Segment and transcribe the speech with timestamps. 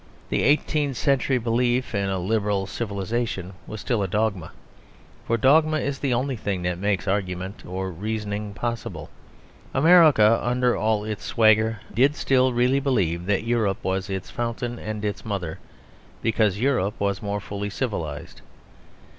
[0.31, 4.51] The eighteenth century belief in a liberal civilisation was still a dogma;
[5.27, 9.11] for dogma is the only thing that makes argument or reasoning possible.
[9.75, 15.05] America, under all its swagger, did still really believe that Europe was its fountain and
[15.05, 15.59] its mother,
[16.23, 18.41] because Europe was more fully civilised.